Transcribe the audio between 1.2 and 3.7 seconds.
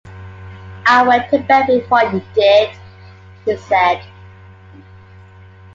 to bed before you did,” he